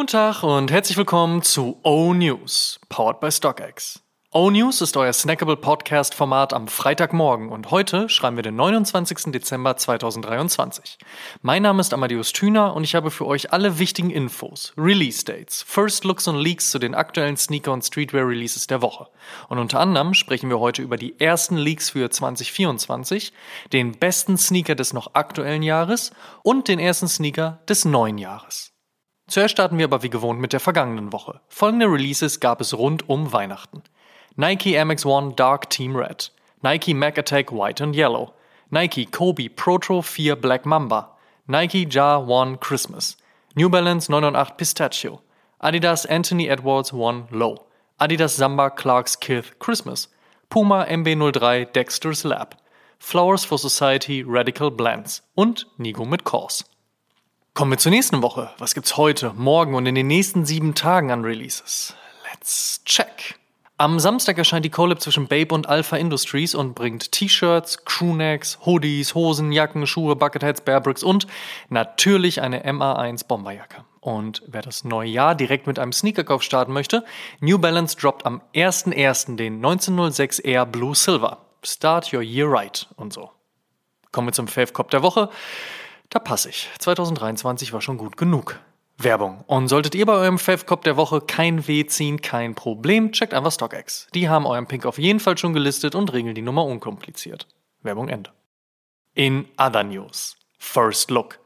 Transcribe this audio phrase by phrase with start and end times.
[0.00, 4.00] Guten Tag und herzlich willkommen zu O News, powered by StockX.
[4.30, 9.30] O News ist euer snackable Podcast-Format am Freitagmorgen und heute schreiben wir den 29.
[9.30, 10.96] Dezember 2023.
[11.42, 16.04] Mein Name ist Amadeus Thüner und ich habe für euch alle wichtigen Infos, Release-Dates, First
[16.04, 19.08] Looks und Leaks zu den aktuellen Sneaker- und Streetwear-Releases der Woche.
[19.50, 23.34] Und unter anderem sprechen wir heute über die ersten Leaks für 2024,
[23.74, 26.10] den besten Sneaker des noch aktuellen Jahres
[26.42, 28.72] und den ersten Sneaker des neuen Jahres.
[29.30, 31.40] Zuerst starten wir aber wie gewohnt mit der vergangenen Woche.
[31.48, 33.84] Folgende Releases gab es rund um Weihnachten.
[34.34, 38.34] Nike MX1 Dark Team Red, Nike Mac Attack White and Yellow,
[38.70, 41.16] Nike Kobe Protro 4 Black Mamba,
[41.46, 43.16] Nike Ja 1 Christmas,
[43.54, 45.22] New Balance 998 Pistachio,
[45.62, 47.66] Adidas Anthony Edwards 1 Low,
[48.00, 50.08] Adidas Samba Clarks Kith Christmas,
[50.48, 52.56] Puma MB03 Dexter's Lab,
[52.98, 56.64] Flowers for Society Radical Blends und Nigo mit Kors.
[57.52, 58.50] Kommen wir zur nächsten Woche.
[58.58, 61.94] Was gibt's heute, morgen und in den nächsten sieben Tagen an Releases?
[62.30, 63.34] Let's check.
[63.76, 69.14] Am Samstag erscheint die Collab zwischen Babe und Alpha Industries und bringt T-Shirts, Crewnecks, Hoodies,
[69.16, 71.26] Hosen, Jacken, Schuhe, Bucketheads, Bearbricks und
[71.70, 73.84] natürlich eine MA1 Bomberjacke.
[73.98, 77.04] Und wer das neue Jahr direkt mit einem Sneakerkauf starten möchte,
[77.40, 79.36] New Balance droppt am 1.1.
[79.36, 81.38] den 1906 Air Blue Silver.
[81.64, 83.30] Start your year right und so.
[84.12, 85.30] Kommen wir zum Fave Cop der Woche.
[86.10, 86.68] Da passe ich.
[86.80, 88.58] 2023 war schon gut genug.
[88.98, 89.44] Werbung.
[89.46, 93.52] Und solltet ihr bei eurem Favcop der Woche kein Weh ziehen, kein Problem, checkt einfach
[93.52, 94.08] StockX.
[94.14, 97.46] Die haben euren Pink auf jeden Fall schon gelistet und regeln die Nummer unkompliziert.
[97.82, 98.30] Werbung Ende.
[99.14, 100.36] In other news.
[100.58, 101.38] First Look.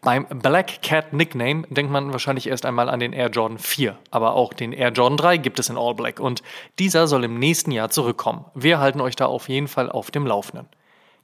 [0.00, 4.34] Beim Black Cat Nickname denkt man wahrscheinlich erst einmal an den Air Jordan 4, aber
[4.34, 6.42] auch den Air Jordan 3 gibt es in All Black und
[6.78, 8.44] dieser soll im nächsten Jahr zurückkommen.
[8.54, 10.68] Wir halten euch da auf jeden Fall auf dem Laufenden.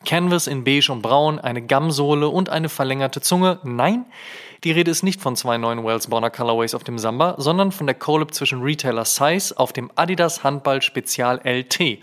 [0.05, 3.61] Canvas in beige und braun, eine Gamsohle und eine verlängerte Zunge.
[3.63, 4.07] Nein,
[4.65, 7.87] die Rede ist nicht von zwei neuen Wells Bonner Colorways auf dem Samba, sondern von
[7.87, 11.99] der Collab zwischen Retailer Size auf dem Adidas Handball Spezial LT.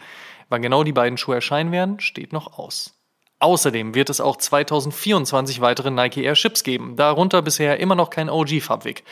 [0.50, 2.97] Wann genau die beiden Schuhe erscheinen werden, steht noch aus.
[3.40, 8.32] Außerdem wird es auch 2024 weitere Nike Air Ships geben, darunter bisher immer noch kein
[8.32, 9.04] OG-Farbweg.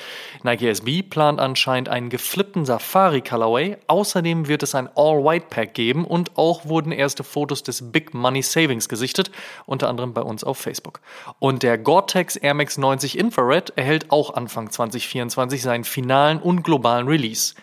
[0.42, 6.06] Nike SB plant anscheinend einen geflippten Safari Colorway, außerdem wird es ein All-White Pack geben
[6.06, 9.30] und auch wurden erste Fotos des Big Money Savings gesichtet,
[9.68, 11.02] unter anderem bei uns auf Facebook.
[11.38, 17.08] Und der Gore-Tex Air Max 90 Infrared erhält auch Anfang 2024 seinen finalen und globalen
[17.08, 17.54] Release.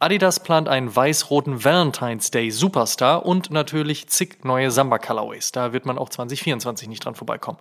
[0.00, 5.52] Adidas plant einen weiß-roten Valentine's Day Superstar und natürlich zig neue Samba Colorways.
[5.52, 7.58] Da wird man auch 2024 nicht dran vorbeikommen.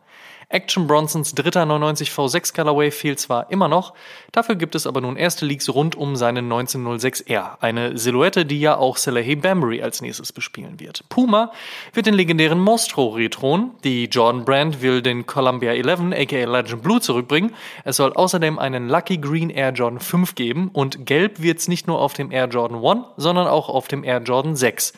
[0.49, 3.93] Action Bronsons dritter 99 V6 Colorway fehlt zwar immer noch,
[4.31, 8.77] dafür gibt es aber nun erste Leaks rund um seinen 1906R, eine Silhouette, die ja
[8.77, 11.07] auch Salehi Bambury als nächstes bespielen wird.
[11.09, 11.51] Puma
[11.93, 17.01] wird den legendären Mostro retronen, die Jordan Brand will den Columbia 11 aka Legend Blue
[17.01, 21.67] zurückbringen, es soll außerdem einen Lucky Green Air Jordan 5 geben und gelb wird es
[21.67, 24.93] nicht nur auf dem Air Jordan 1, sondern auch auf dem Air Jordan 6.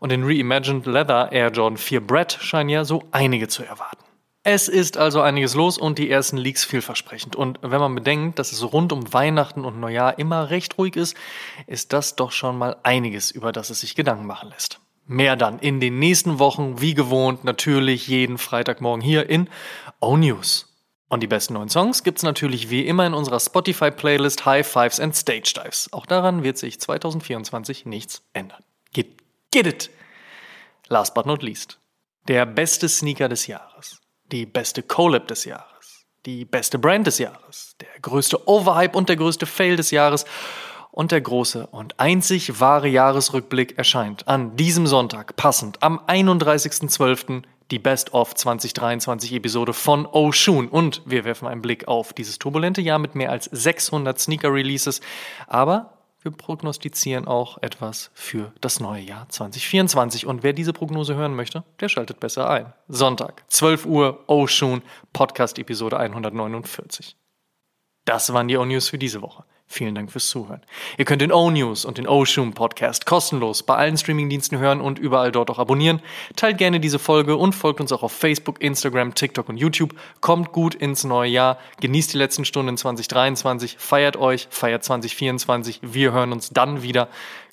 [0.00, 4.04] Und den Reimagined Leather Air Jordan 4 Brett scheinen ja so einige zu erwarten.
[4.44, 7.36] Es ist also einiges los und die ersten Leaks vielversprechend.
[7.36, 11.16] Und wenn man bedenkt, dass es rund um Weihnachten und Neujahr immer recht ruhig ist,
[11.66, 14.80] ist das doch schon mal einiges, über das es sich Gedanken machen lässt.
[15.06, 19.50] Mehr dann in den nächsten Wochen, wie gewohnt, natürlich jeden Freitagmorgen hier in
[20.00, 20.67] O News.
[21.08, 25.16] Und die besten neuen Songs gibt's natürlich wie immer in unserer Spotify-Playlist High Fives and
[25.16, 25.92] Stage Dives.
[25.92, 28.62] Auch daran wird sich 2024 nichts ändern.
[28.92, 29.08] Get,
[29.50, 29.90] get it!
[30.88, 31.78] Last but not least.
[32.28, 34.00] Der beste Sneaker des Jahres
[34.32, 39.16] die beste Collab des Jahres, die beste Brand des Jahres, der größte Overhype und der
[39.16, 40.24] größte Fail des Jahres
[40.90, 47.42] und der große und einzig wahre Jahresrückblick erscheint an diesem Sonntag, passend am 31.12.
[47.70, 52.80] die Best of 2023 Episode von Oshun und wir werfen einen Blick auf dieses turbulente
[52.80, 55.00] Jahr mit mehr als 600 Sneaker Releases,
[55.46, 60.26] aber wir prognostizieren auch etwas für das neue Jahr 2024.
[60.26, 62.72] Und wer diese Prognose hören möchte, der schaltet besser ein.
[62.88, 64.82] Sonntag, 12 Uhr, Oshun,
[65.12, 67.16] Podcast Episode 149.
[68.04, 69.44] Das waren die O-News für diese Woche.
[69.70, 70.62] Vielen Dank fürs Zuhören.
[70.96, 75.30] Ihr könnt den O-News und den O-Shoom Podcast kostenlos bei allen Streamingdiensten hören und überall
[75.30, 76.00] dort auch abonnieren.
[76.36, 79.94] Teilt gerne diese Folge und folgt uns auch auf Facebook, Instagram, TikTok und YouTube.
[80.22, 81.58] Kommt gut ins neue Jahr.
[81.80, 83.76] Genießt die letzten Stunden 2023.
[83.78, 85.80] Feiert euch, feiert 2024.
[85.82, 87.08] Wir hören uns dann wieder.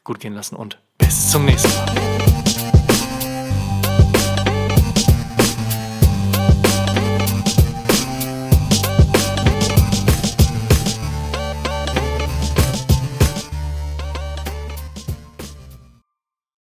[0.06, 2.15] Gut gehen lassen und bis zum nächsten Mal.